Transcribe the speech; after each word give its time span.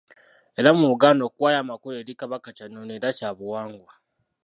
Era 0.59 0.69
mu 0.77 0.85
Buganda 0.91 1.21
okuwaayo 1.25 1.57
amakula 1.61 1.97
eri 1.99 2.13
Kabaka 2.21 2.49
kya 2.57 2.65
nnono 2.67 2.91
era 2.97 3.09
kya 3.17 3.29
buwangwa. 3.37 3.93